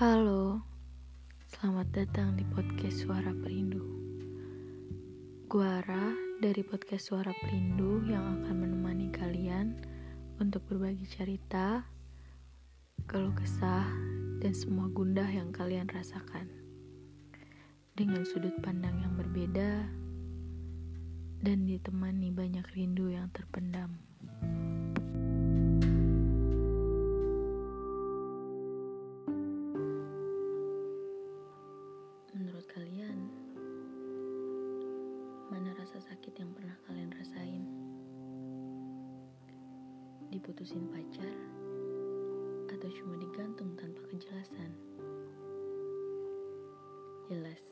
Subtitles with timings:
[0.00, 0.64] Halo,
[1.52, 3.84] selamat datang di podcast Suara Perindu.
[5.44, 9.76] Gua Ara dari podcast Suara Perindu yang akan menemani kalian
[10.40, 11.84] untuk berbagi cerita,
[13.12, 13.84] keluh kesah,
[14.40, 16.48] dan semua gundah yang kalian rasakan.
[17.92, 19.84] Dengan sudut pandang yang berbeda
[21.44, 24.00] dan ditemani banyak rindu yang terpendam.
[35.50, 37.66] Mana rasa sakit yang pernah kalian rasain?
[40.30, 41.34] Diputusin pacar
[42.70, 44.70] atau cuma digantung tanpa kejelasan?
[47.26, 47.69] Jelas,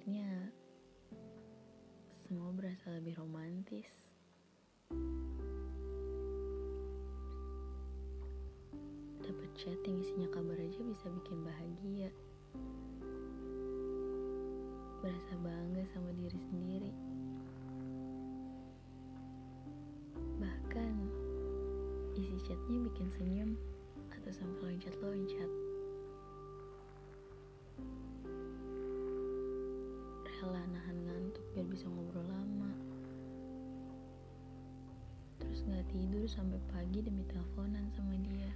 [0.00, 0.48] akhirnya
[2.24, 3.84] semua berasa lebih romantis.
[9.20, 12.08] Dapat chatting isinya kabar aja bisa bikin bahagia.
[15.04, 16.92] Berasa bangga sama diri sendiri.
[20.40, 20.94] Bahkan
[22.16, 23.52] isi chatnya bikin senyum
[24.16, 25.39] atau sampai loncat-loncat.
[31.80, 32.68] Bisa ngobrol lama.
[35.40, 38.52] Terus nggak tidur sampai pagi demi teleponan sama dia.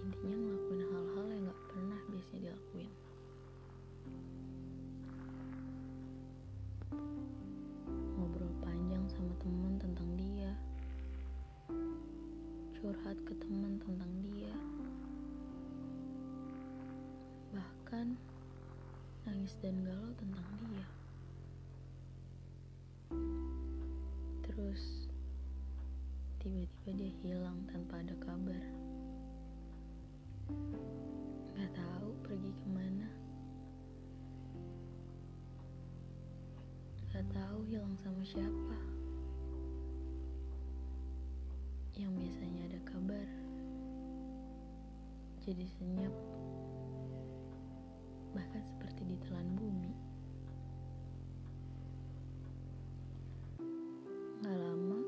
[0.00, 2.92] Intinya ngelakuin hal-hal yang gak pernah biasanya dilakuin.
[8.16, 10.52] Ngobrol panjang sama temen tentang dia.
[12.80, 14.56] Curhat ke temen tentang dia.
[17.52, 18.33] Bahkan
[19.44, 20.88] nangis dan galau tentang dia.
[24.40, 25.04] Terus
[26.40, 28.64] tiba-tiba dia hilang tanpa ada kabar.
[31.60, 33.08] Gak tahu pergi ke mana.
[37.12, 38.78] Gak tahu hilang sama siapa.
[42.00, 43.28] Yang biasanya ada kabar.
[45.44, 46.43] Jadi senyap.
[48.34, 49.94] Bahkan seperti ditelan bumi.
[54.42, 55.00] Gak lama,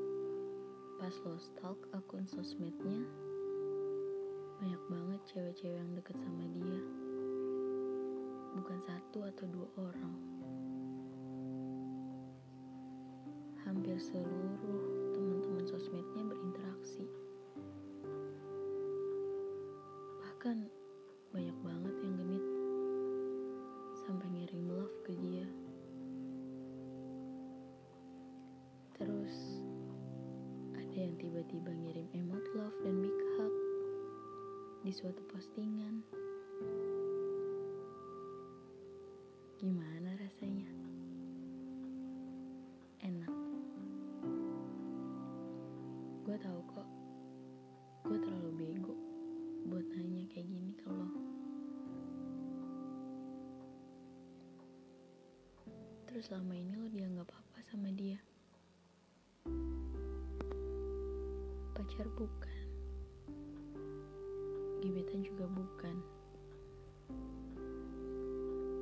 [0.97, 3.03] pas lo stalk akun sosmednya,
[4.63, 6.81] banyak banget cewek-cewek yang deket sama dia.
[8.55, 10.15] Bukan satu atau dua orang.
[13.67, 14.86] Hampir seluruh
[31.27, 33.51] tiba-tiba ngirim emot love dan big hug
[34.79, 35.99] di suatu postingan.
[39.59, 40.71] Gimana rasanya?
[43.03, 43.35] Enak.
[46.23, 46.87] Gue tahu kok,
[48.07, 48.95] gue terlalu bego
[49.67, 51.11] buat nanya kayak gini ke lo.
[56.07, 58.15] Terus selama ini lo dianggap apa sama dia?
[61.87, 62.67] Pacar bukan
[64.83, 65.95] gebetan juga bukan.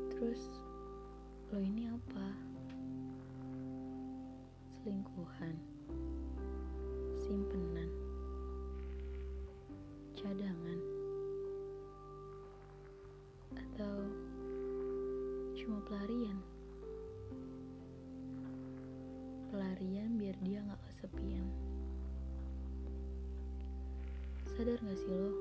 [0.10, 0.42] Terus
[1.54, 2.34] lo ini apa?
[4.82, 5.54] Selingkuhan,
[7.22, 7.94] simpenan,
[10.18, 10.80] cadangan,
[13.54, 13.96] atau
[15.54, 16.42] cuma pelarian?
[19.54, 21.75] Pelarian biar dia nggak kesepian.
[24.56, 25.36] Sadar gak sih lo?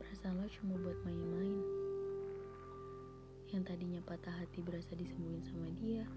[0.00, 1.60] perasaan lo cuma buat main-main.
[3.52, 6.08] Yang tadinya patah hati berasa disembuhin sama dia.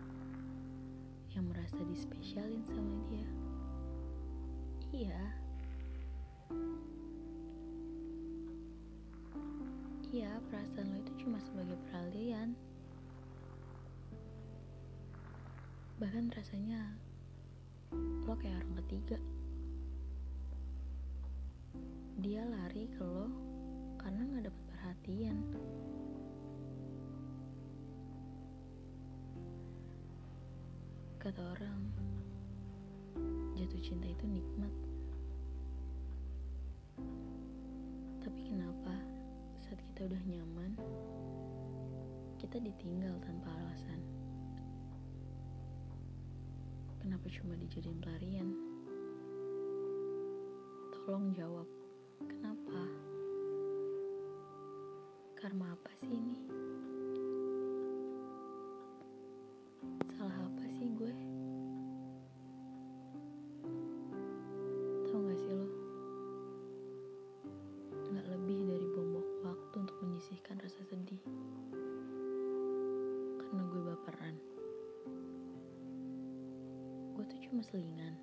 [1.36, 3.28] Yang merasa dispesialin sama dia.
[4.96, 5.24] Iya.
[10.08, 12.56] Iya, perasaan lo itu cuma sebagai peralihan.
[16.00, 16.96] Bahkan rasanya
[18.24, 19.20] lo kayak orang ketiga
[22.18, 23.30] dia lari ke lo
[24.02, 25.38] karena nggak dapat perhatian.
[31.22, 31.82] Kata orang
[33.54, 34.74] jatuh cinta itu nikmat.
[38.26, 38.98] Tapi kenapa
[39.62, 40.74] saat kita udah nyaman
[42.42, 44.02] kita ditinggal tanpa alasan?
[46.98, 48.50] Kenapa cuma dijadiin pelarian?
[50.98, 51.77] Tolong jawab
[52.26, 52.82] Kenapa?
[55.38, 56.38] Karma apa sih ini?
[60.18, 61.14] Salah apa sih gue?
[65.06, 65.70] Tahu gak sih lo?
[68.10, 71.22] Gak lebih dari bom waktu untuk menyisihkan rasa sedih.
[73.38, 74.36] Karena gue baperan.
[77.14, 78.17] Gue tuh cuma selingan.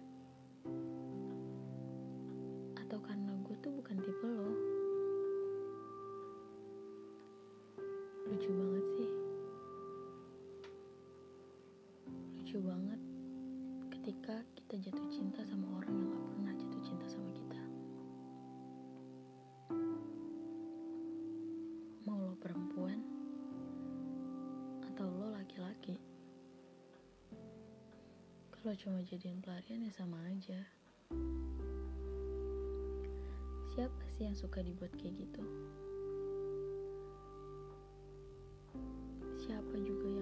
[12.54, 13.02] Lucu banget
[13.90, 17.62] ketika kita jatuh cinta sama orang yang gak pernah jatuh cinta sama kita
[22.06, 23.02] Mau lo perempuan
[24.86, 25.98] Atau lo laki-laki
[28.54, 30.62] Kalau cuma jadian pelarian ya sama aja
[33.74, 35.42] Siapa sih yang suka dibuat kayak gitu?
[39.42, 40.13] Siapa juga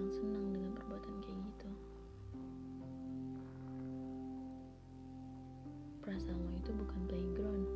[6.63, 7.67] itu bukan playground.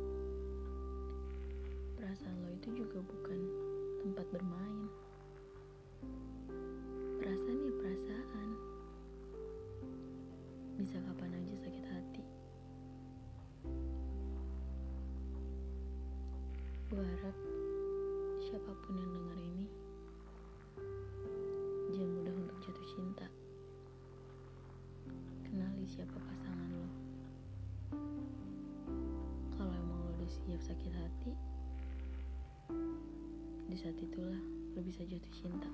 [2.00, 3.36] Perasaan lo itu juga bukan
[4.00, 4.88] tempat bermain.
[7.20, 8.48] Perasaan ya perasaan.
[10.80, 12.24] Bisa kapan aja sakit hati.
[16.88, 17.36] Gue harap
[18.40, 19.68] siapa pun yang dengar ini
[21.92, 23.28] jangan mudah untuk jatuh cinta.
[25.44, 26.37] Kenali siapa pasangan
[30.48, 31.32] siap sakit hati,
[33.68, 34.40] di saat itulah
[34.72, 35.68] lo bisa jatuh cinta.